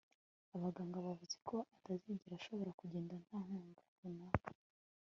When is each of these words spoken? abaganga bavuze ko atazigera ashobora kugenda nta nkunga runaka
abaganga 0.55 0.97
bavuze 1.05 1.35
ko 1.47 1.55
atazigera 1.75 2.33
ashobora 2.39 2.71
kugenda 2.79 3.13
nta 3.23 3.37
nkunga 3.45 3.83
runaka 4.01 4.49